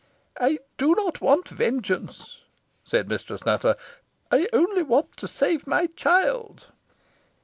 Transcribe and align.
"I 0.39 0.57
do 0.79 0.95
not 0.95 1.21
want 1.21 1.47
vengeance," 1.47 2.39
said 2.83 3.07
Mistress 3.07 3.45
Nutter; 3.45 3.75
"I 4.31 4.47
only 4.51 4.81
want 4.81 5.15
to 5.17 5.27
save 5.27 5.67
my 5.67 5.85
child." 5.95 6.65